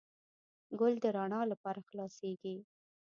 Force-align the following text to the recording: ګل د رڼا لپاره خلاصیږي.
ګل 0.79 0.93
د 1.03 1.05
رڼا 1.15 1.41
لپاره 1.51 1.79
خلاصیږي. 1.89 2.55